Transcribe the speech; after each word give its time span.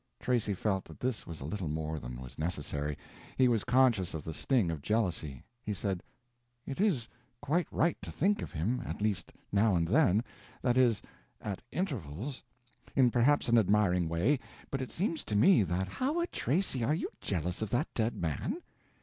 Tracy 0.19 0.55
felt 0.55 0.85
that 0.85 0.99
this 0.99 1.27
was 1.27 1.41
a 1.41 1.45
little 1.45 1.67
more 1.67 1.99
than 1.99 2.19
was 2.19 2.39
necessary. 2.39 2.97
He 3.37 3.47
was 3.47 3.63
conscious 3.63 4.15
of 4.15 4.23
the 4.23 4.33
sting 4.33 4.71
of 4.71 4.81
jealousy. 4.81 5.43
He 5.61 5.75
said: 5.75 6.01
"It 6.65 6.81
is 6.81 7.07
quite 7.39 7.71
right 7.71 7.95
to 8.01 8.11
think 8.11 8.41
of 8.41 8.51
him—at 8.51 8.99
least 8.99 9.31
now 9.51 9.75
and 9.75 9.87
then—that 9.87 10.75
is, 10.75 11.03
at 11.39 11.61
intervals—in 11.71 13.11
perhaps 13.11 13.47
an 13.47 13.59
admiring 13.59 14.09
way—but 14.09 14.81
it 14.81 14.89
seems 14.91 15.23
to 15.25 15.35
me 15.35 15.61
that—" 15.61 15.87
"Howard 15.87 16.31
Tracy, 16.31 16.83
are 16.83 16.95
you 16.95 17.09
jealous 17.21 17.61
of 17.61 17.69
that 17.69 17.93
dead 17.93 18.15
man?" 18.15 18.63